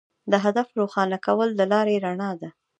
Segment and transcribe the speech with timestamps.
[0.31, 2.49] د هدف روښانه کول د لارې رڼا ده.